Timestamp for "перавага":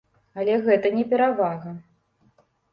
1.13-1.77